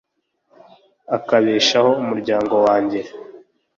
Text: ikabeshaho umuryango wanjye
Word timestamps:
ikabeshaho 1.17 1.89
umuryango 2.01 2.53
wanjye 2.65 2.99